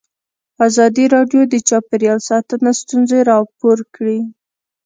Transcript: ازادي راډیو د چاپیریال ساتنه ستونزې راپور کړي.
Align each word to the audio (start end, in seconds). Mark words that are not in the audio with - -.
ازادي 0.67 1.05
راډیو 1.15 1.41
د 1.49 1.55
چاپیریال 1.69 2.19
ساتنه 2.29 2.69
ستونزې 2.81 3.19
راپور 3.31 3.77
کړي. 3.95 4.19